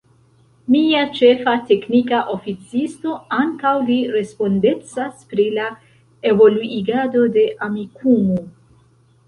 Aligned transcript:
Mia 0.75 1.01
Ĉefa 1.17 1.51
Teknika 1.71 2.21
Oficisto 2.35 3.13
ankaŭ 3.37 3.75
li 3.91 3.99
respondecas 4.15 5.23
pri 5.35 5.47
la 5.61 5.69
evoluigado 6.33 7.31
de 7.39 7.47
Amikumu 7.71 8.43